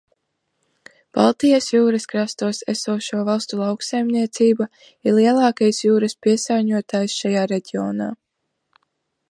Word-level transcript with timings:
Baltijas 1.17 1.67
jūras 1.73 2.07
krastos 2.13 2.61
esošo 2.73 3.19
valstu 3.27 3.59
lauksaimniecība 3.59 4.69
ir 5.09 5.17
lielākais 5.19 5.83
jūras 5.89 6.19
piesārņotājs 6.27 7.21
šajā 7.21 7.47
reģionā. 7.53 8.11